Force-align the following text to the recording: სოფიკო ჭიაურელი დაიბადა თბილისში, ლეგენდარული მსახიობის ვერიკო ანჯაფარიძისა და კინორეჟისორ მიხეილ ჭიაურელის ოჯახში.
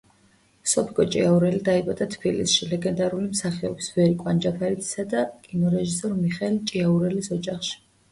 სოფიკო 0.69 1.03
ჭიაურელი 1.15 1.59
დაიბადა 1.65 2.07
თბილისში, 2.13 2.69
ლეგენდარული 2.71 3.25
მსახიობის 3.33 3.89
ვერიკო 3.97 4.31
ანჯაფარიძისა 4.31 5.05
და 5.13 5.21
კინორეჟისორ 5.45 6.17
მიხეილ 6.23 6.57
ჭიაურელის 6.73 7.31
ოჯახში. 7.37 7.79